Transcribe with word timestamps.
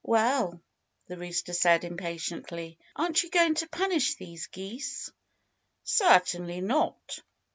"Well!" 0.03 0.59
the 1.05 1.15
rooster 1.15 1.53
said 1.53 1.83
impatiently. 1.83 2.79
"Aren't 2.95 3.21
you 3.21 3.29
going 3.29 3.53
to 3.53 3.69
punish 3.69 4.15
these 4.15 4.47
geese?" 4.47 5.11
"Certainly 5.83 6.61
not!" 6.61 7.19